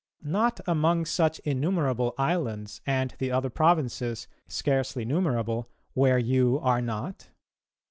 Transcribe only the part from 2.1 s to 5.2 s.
islands and the other provinces, scarcely